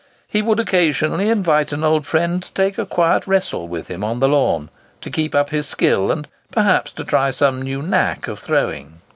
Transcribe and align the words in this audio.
He 0.27 0.41
would 0.41 0.59
occasionally 0.59 1.29
invite 1.29 1.71
an 1.71 1.83
old 1.83 2.07
friend 2.07 2.41
to 2.41 2.51
take 2.53 2.79
a 2.79 2.87
quiet 2.87 3.27
wrestle 3.27 3.67
with 3.67 3.87
him 3.87 4.03
on 4.03 4.19
the 4.19 4.27
lawn, 4.27 4.71
to 5.01 5.11
keep 5.11 5.35
up 5.35 5.51
his 5.51 5.67
skill, 5.67 6.11
and 6.11 6.27
perhaps 6.51 6.91
to 6.93 7.03
try 7.03 7.29
some 7.29 7.61
new 7.61 7.83
"knack" 7.83 8.27
of 8.27 8.39
throwing. 8.39 9.01